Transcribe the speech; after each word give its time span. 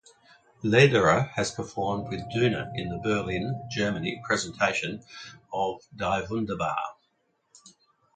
Lederer 0.63 1.31
had 1.35 1.53
performed 1.55 2.07
with 2.09 2.21
Duna 2.31 2.71
in 2.73 2.89
the 2.89 2.97
Berlin, 2.97 3.67
Germany 3.69 4.19
presentation 4.25 5.03
of 5.53 5.75
"Die 5.95 6.21
Wunderbar". 6.27 6.95